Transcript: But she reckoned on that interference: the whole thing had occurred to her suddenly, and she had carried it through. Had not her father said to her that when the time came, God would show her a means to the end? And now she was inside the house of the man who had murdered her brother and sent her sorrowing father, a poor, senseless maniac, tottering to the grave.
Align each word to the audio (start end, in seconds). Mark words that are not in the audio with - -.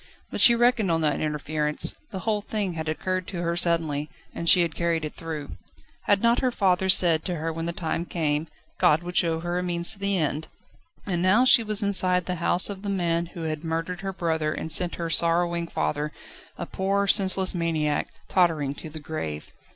But 0.31 0.41
she 0.41 0.55
reckoned 0.55 0.89
on 0.89 1.01
that 1.01 1.19
interference: 1.21 1.93
the 2.09 2.21
whole 2.21 2.41
thing 2.41 2.73
had 2.73 2.89
occurred 2.89 3.27
to 3.27 3.43
her 3.43 3.55
suddenly, 3.55 4.09
and 4.33 4.49
she 4.49 4.63
had 4.63 4.73
carried 4.73 5.05
it 5.05 5.13
through. 5.13 5.51
Had 6.05 6.23
not 6.23 6.39
her 6.39 6.51
father 6.51 6.89
said 6.89 7.23
to 7.25 7.35
her 7.35 7.49
that 7.49 7.53
when 7.53 7.67
the 7.67 7.71
time 7.71 8.05
came, 8.05 8.47
God 8.79 9.03
would 9.03 9.15
show 9.15 9.41
her 9.41 9.59
a 9.59 9.61
means 9.61 9.91
to 9.91 9.99
the 9.99 10.17
end? 10.17 10.47
And 11.05 11.21
now 11.21 11.45
she 11.45 11.61
was 11.61 11.83
inside 11.83 12.25
the 12.25 12.41
house 12.41 12.67
of 12.67 12.81
the 12.81 12.89
man 12.89 13.27
who 13.27 13.43
had 13.43 13.63
murdered 13.63 14.01
her 14.01 14.11
brother 14.11 14.51
and 14.51 14.71
sent 14.71 14.95
her 14.95 15.07
sorrowing 15.11 15.67
father, 15.67 16.11
a 16.57 16.65
poor, 16.65 17.05
senseless 17.05 17.53
maniac, 17.53 18.07
tottering 18.27 18.73
to 18.73 18.89
the 18.89 18.99
grave. 18.99 19.53